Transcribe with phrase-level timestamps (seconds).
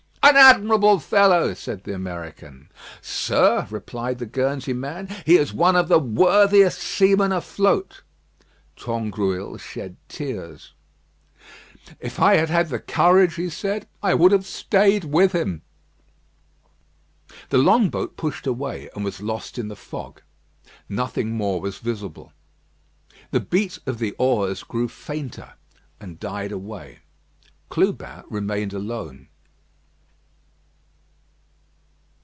[0.23, 2.69] "An admirable fellow!" said the American.
[3.01, 8.01] "Sir," replied the Guernsey man, "he is one of the worthiest seamen afloat."
[8.77, 10.73] Tangrouille shed tears.
[11.99, 15.63] "If I had had the courage," he said, "I would have stayed with him."
[17.49, 20.21] The long boat pushed away, and was lost in the fog.
[20.87, 22.31] Nothing more was visible.
[23.31, 25.55] The beat of the oars grew fainter,
[25.99, 26.99] and died away.
[27.69, 29.27] Clubin remained alone.